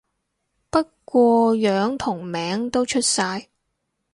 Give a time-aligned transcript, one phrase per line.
[0.71, 3.49] 不過樣同名都出晒